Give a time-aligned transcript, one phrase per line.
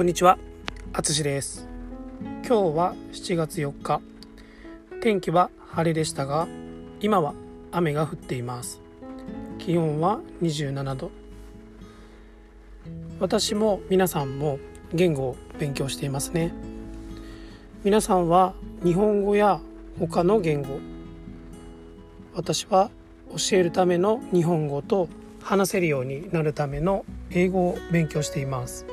[0.00, 0.38] こんにちは、
[0.94, 1.68] あつしです。
[2.22, 4.00] 今日は7月4日
[5.02, 6.48] 天気は晴れでしたが
[7.02, 7.34] 今は
[7.70, 8.80] 雨が降っています。
[9.58, 11.10] 気温は27度
[13.18, 14.58] 私も皆さんも
[14.94, 16.54] 言語を勉強していますね。
[17.84, 19.60] 皆さんは日本語や
[19.98, 20.78] 他の言語
[22.34, 22.90] 私は
[23.32, 25.10] 教えるための日本語と
[25.42, 28.86] 話せるようになるための英語を勉強しています。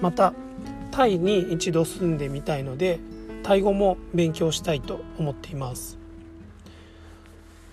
[0.00, 0.32] また
[0.90, 2.98] タイに一度住んでみたいので
[3.42, 5.98] タイ語も勉強したいと思っています。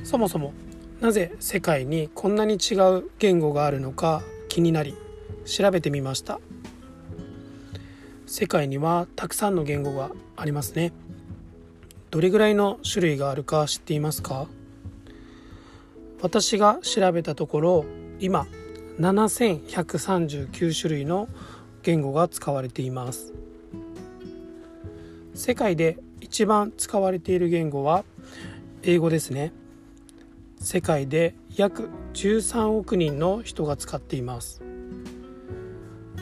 [0.03, 0.53] そもそも
[1.01, 4.95] なぜ世界にこんなに違う言語があるのか気になり
[5.45, 6.39] 調べてみました。
[8.26, 10.93] 世界にはたくさんの言語がありますね。
[12.12, 14.48] どれぐらいの種類があるか知っていますか？
[16.21, 17.85] 私が調べたところ
[18.20, 18.48] 今
[18.99, 21.27] 7139種類の
[21.85, 23.31] 言語が使われています。
[25.35, 28.03] 世界で一番使われている言語は
[28.81, 29.53] 英語ですね。
[30.59, 34.63] 世界で約13億人の人が使っています。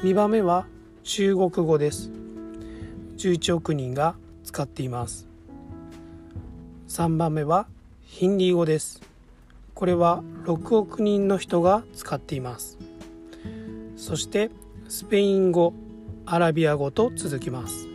[0.03, 0.67] 2番目は
[1.03, 2.11] 中国語です。
[3.15, 5.29] 11億人が使っています。
[6.89, 7.67] 3番目は
[8.01, 9.01] ヒンディー語です。
[9.73, 12.77] これは6億人の人が使っています。
[13.95, 14.51] そして
[14.87, 15.73] スペイン語
[16.25, 17.87] アラビア語と続きます。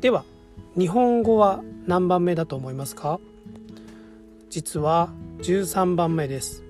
[0.00, 0.24] では
[0.78, 3.18] 日本語は何番目だと思いますか？
[4.50, 6.62] 実は13番目です。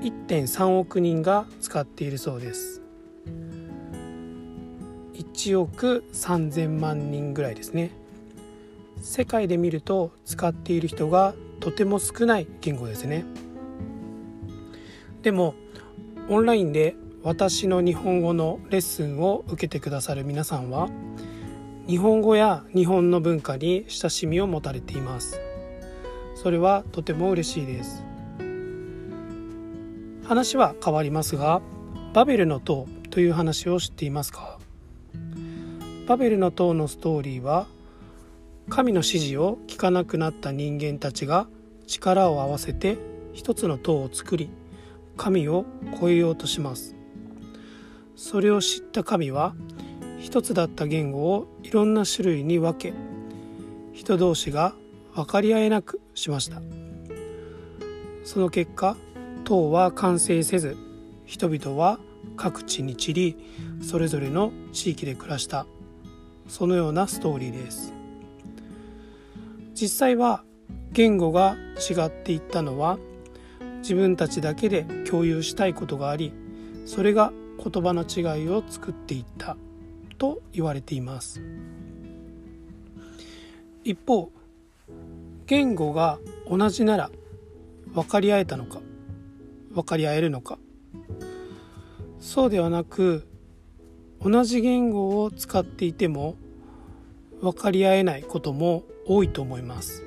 [0.00, 2.80] 1.3億人が使っているそうです。
[5.14, 7.90] 1億3000万人ぐらいですね。
[9.00, 13.24] 世界で見ると使っている人がとても少ない言語ですね。
[15.22, 15.54] でも
[16.28, 20.88] オンラインで私の日本語のレッスンを受けてくださる皆さんは
[21.86, 25.40] 日本語や日本の文化に親しみを持たれています。
[26.36, 28.04] それはとても嬉しいです。
[30.24, 31.60] 話は変わりますが
[32.14, 34.58] バベルの塔という話を知っていますか？
[36.06, 37.66] バベルの塔のストーリーは
[38.68, 41.48] 神の指示を聞かなくなった人間たちが
[41.86, 42.96] 力を合わせて
[43.32, 44.50] 一つの塔を作り
[45.16, 45.64] 神を
[46.00, 46.96] 超えようとします。
[48.16, 49.54] それを知った神は
[50.18, 52.94] 一つだった言語をいろんな種類に分け
[53.92, 54.74] 人同士が
[55.14, 56.62] 分かり合えなくしました。
[58.24, 58.96] その結果
[59.44, 60.76] 塔は完成せず
[61.26, 61.98] 人々は
[62.36, 63.36] 各地に散り
[63.82, 65.66] それぞれの地域で暮らした。
[66.48, 67.92] そのようなストーリーです。
[69.74, 70.44] 実際は
[70.92, 72.98] 言語が違っていったのは
[73.82, 76.32] 自分たちだけで共有したいことがあり
[76.86, 77.32] それが
[77.62, 79.56] 言葉の違いを作っていった
[80.18, 81.42] と言われています。
[83.84, 84.30] 一方
[85.46, 87.10] 言語が同じなら
[87.92, 88.80] 分かり合えたのか
[89.72, 90.58] 分かり合えるのか。
[92.20, 93.26] そうではなく
[94.20, 96.36] 同じ言語を使っていても
[97.40, 100.04] 分かり合えないことも多いと思います。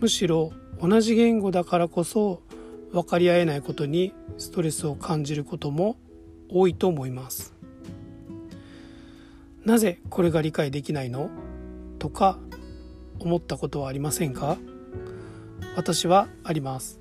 [0.00, 2.42] むしろ同じ言語だからこそ
[2.92, 5.96] 分かり合えないことにストレスを感じることも
[6.48, 7.54] 多いと思います。
[9.64, 11.30] なぜこれが理解できないの？
[11.98, 12.38] とか
[13.18, 14.56] 思ったことはありませんか？
[15.76, 16.98] 私はあります。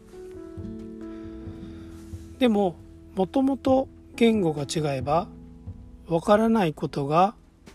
[2.37, 2.75] でも
[3.15, 5.27] もともと言語が違えば
[6.07, 7.33] わからないことが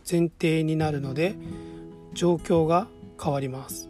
[0.09, 1.35] 前提になるので
[2.13, 2.87] 状況が
[3.21, 3.89] 変わります。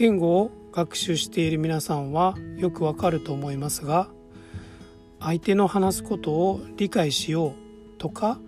[0.00, 4.08] 言語を学習している皆さんはよくわかると思いますが
[5.20, 7.52] 相手の話すことを理解しよう
[7.98, 8.38] とか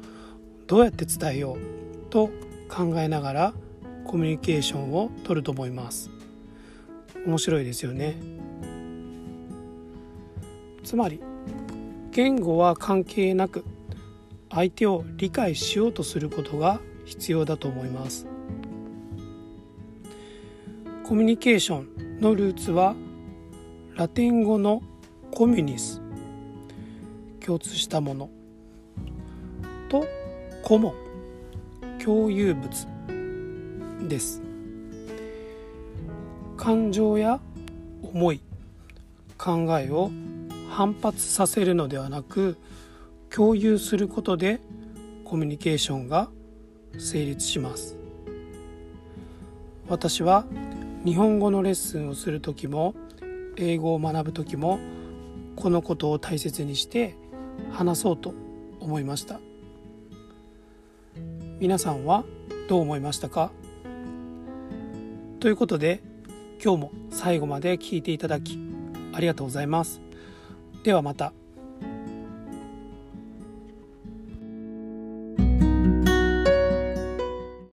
[0.66, 2.30] どうやって伝えようと
[2.70, 3.54] 考えながら
[4.06, 6.08] コミュニケーションをとると思います。
[7.26, 8.16] 面白いですよね。
[10.82, 11.20] つまり
[12.12, 13.62] 言語は関係なく
[14.50, 18.26] 相手を理解しようとすることが必要だと思います。
[21.12, 22.96] コミュニケーションのルーツは
[23.96, 24.80] ラテン語の
[25.30, 26.00] コミュニス。
[27.38, 28.30] 共通したもの。
[29.90, 30.06] と
[30.62, 30.94] コモ。
[30.94, 32.88] ン共有物
[34.08, 34.40] です。
[36.56, 37.40] 感情や
[38.02, 38.40] 思い。
[39.36, 40.10] 考えを
[40.70, 42.56] 反発させるのではなく
[43.28, 44.60] 共有することで
[45.26, 46.30] コミュニケーションが
[46.98, 47.98] 成立します。
[49.90, 50.46] 私は
[51.04, 52.94] 日本語のレッスンをする時も
[53.56, 54.78] 英語を学ぶ時も
[55.56, 57.16] このことを大切にして
[57.72, 58.34] 話そうと
[58.78, 59.40] 思いました。
[61.58, 62.24] 皆さんは
[62.68, 63.50] どう思いましたか？
[65.40, 66.00] ということで
[66.62, 68.58] 今日も最後まで聞いていただき
[69.12, 70.00] ありがとうございます。
[70.84, 71.32] ではまた。